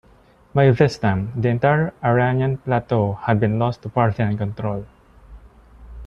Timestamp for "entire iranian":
1.49-2.57